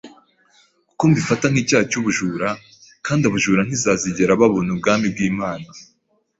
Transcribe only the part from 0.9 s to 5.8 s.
mbifata nk’icyaha cy’ubujura kandi abajura ntizazigera babona Ubwami bw’Imana